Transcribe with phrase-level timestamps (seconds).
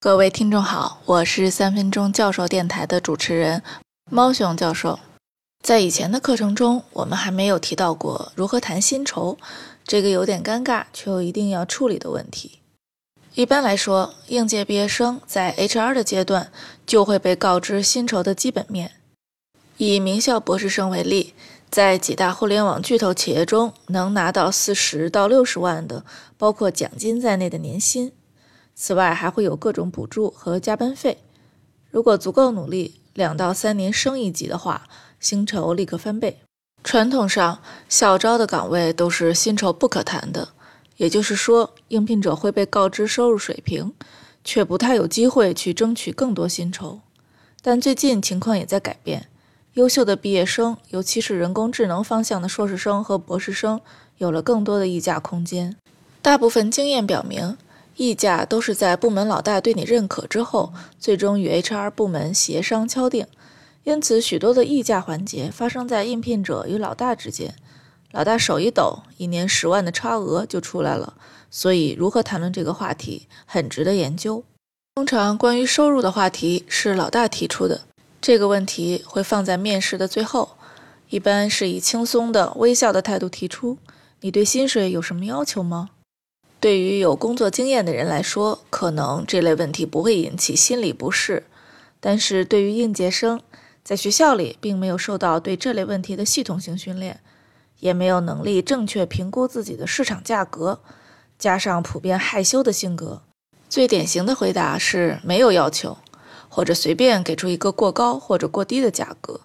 [0.00, 3.64] 各位听众好，我是三分钟教授电台的主持人
[4.08, 5.00] 猫熊教授。
[5.60, 9.36] 在以前的课程中，我们还没有提到过如何谈薪酬，
[9.82, 12.60] 这个有点尴尬却又一定要处理的问题。
[13.34, 16.52] 一般来说，应届毕业生在 HR 的阶段
[16.86, 18.92] 就会被告知薪酬的基本面。
[19.78, 21.34] 以名校博士生为例，
[21.68, 26.04] 在几大互联网巨头企业中，能拿到四十到六十万的，
[26.36, 28.12] 包括奖金在内的年薪。
[28.80, 31.18] 此外，还会有各种补助和加班费。
[31.90, 34.86] 如果足够努力，两到三年升一级的话，
[35.18, 36.38] 薪酬立刻翻倍。
[36.84, 40.50] 传统上，校招的岗位都是薪酬不可谈的，
[40.96, 43.92] 也就是说，应聘者会被告知收入水平，
[44.44, 47.00] 却不太有机会去争取更多薪酬。
[47.60, 49.26] 但最近情况也在改变，
[49.72, 53.80] 优秀的毕业生，尤其是人工智能方向的硕士生和博士生，
[54.18, 55.74] 有了更多的议价空间。
[56.22, 57.58] 大部分经验表明。
[57.98, 63.26] 议价都是在部门老大对你认可之后，最终与 HR 部门协商敲定。
[63.82, 67.56] 因此，许多的议价环节发生在应聘者与老大之间。
[68.12, 71.14] 老大手一抖，一年十万的差额就出来了。
[71.50, 74.44] 所以，如何谈论这个话题，很值得研究。
[74.94, 77.80] 通常，关于收入的话题是老大提出的，
[78.20, 80.50] 这个问题会放在面试的最后，
[81.10, 83.76] 一般是以轻松的、微笑的态度提出
[84.22, 85.90] ：“你对薪水有什么要求吗？”
[86.60, 91.44] 对于有工作经验的人来说，可能这类问题不会引起心理不适；
[92.00, 93.40] 但是对于应届生，
[93.84, 97.20] 在学校里并没有受到对这类问题的系统性训练，
[97.78, 100.80] 也没有能力正确评估自己的市场价格，
[101.38, 103.22] 加上普遍害羞的性格，
[103.68, 105.96] 最典型的回答是没有要求，
[106.48, 109.40] 或者随便给出一个过高或者过低的价格。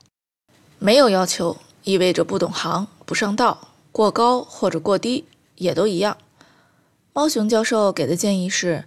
[0.80, 6.18] 没有要求意味着不懂行、不上道；过高或者过低也都一样。
[7.16, 8.86] 猫熊教授给的建议是：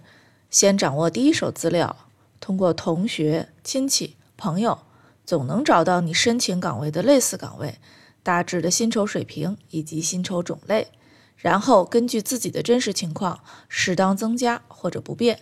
[0.49, 1.95] 先掌握第一手资料，
[2.41, 4.79] 通过同学、亲戚、朋友，
[5.25, 7.75] 总能找到你申请岗位的类似岗位
[8.23, 10.89] 大致的薪酬水平以及薪酬种类，
[11.37, 15.39] 然后根据自己的真实情况，适当增加或者不变。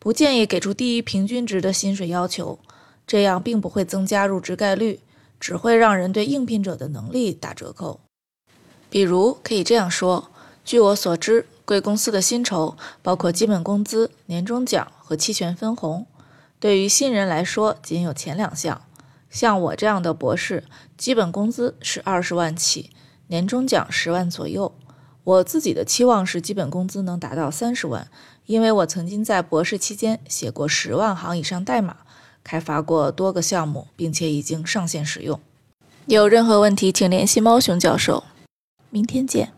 [0.00, 2.58] 不建议给出低于平均值的薪水要求，
[3.06, 4.98] 这样并不会增加入职概率，
[5.38, 8.00] 只会让人对应聘者的能力打折扣。
[8.90, 10.31] 比如可以这样说：
[10.64, 11.46] 据我所知。
[11.64, 16.06] 贵公司的薪酬包括基本工资、年终奖和期权分红。
[16.58, 18.82] 对于新人来说，仅有前两项。
[19.30, 20.64] 像我这样的博士，
[20.98, 22.90] 基本工资是二十万起，
[23.28, 24.74] 年终奖十万左右。
[25.24, 28.08] 我自己的期望是基本工资能达到三十万，
[28.46, 31.98] 因为我曾经在博士期间写过十万行以上代码，
[32.42, 35.40] 开发过多个项目，并且已经上线使用。
[36.06, 38.24] 有任何问题，请联系猫熊教授。
[38.90, 39.52] 明天见。